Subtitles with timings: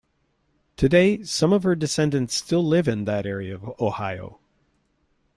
[0.77, 4.39] Today, some of her descendants still live in that area of Ohio.